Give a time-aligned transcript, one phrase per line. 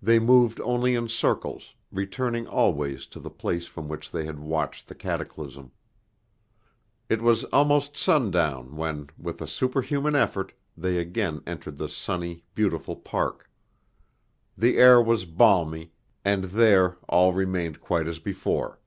[0.00, 4.86] They moved only in circles, returning always to the place from which they had watched
[4.86, 5.72] the cataclysm.
[7.08, 12.94] It was almost sundown when, with a superhuman effort, they again entered the sunny, beautiful
[12.94, 13.50] park.
[14.56, 15.90] The air was balmy,
[16.24, 18.78] and there all remained quite as before.